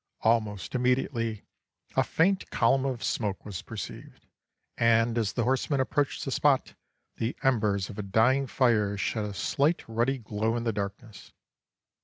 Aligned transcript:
Almost 0.21 0.73
immediately, 0.73 1.45
a 1.95 2.03
faint 2.03 2.49
column 2.49 2.85
of 2.85 3.03
smoke 3.03 3.45
was 3.45 3.61
perceived, 3.61 4.25
and 4.75 5.15
as 5.15 5.33
the 5.33 5.43
horsemen 5.43 5.79
approached 5.79 6.25
the 6.25 6.31
spot, 6.31 6.73
the 7.17 7.35
embers 7.43 7.87
of 7.87 7.99
a 7.99 8.01
dying 8.01 8.47
fire 8.47 8.97
shed 8.97 9.25
a 9.25 9.33
slight 9.35 9.83
ruddy 9.87 10.17
glow 10.17 10.55
in 10.57 10.63
the 10.63 10.73
darkness. 10.73 11.33